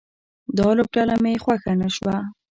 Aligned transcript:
دا 0.57 0.67
لوبډله 0.77 1.15
مې 1.23 1.33
خوښه 1.43 1.73
نه 1.81 1.89
شوه 1.95 2.15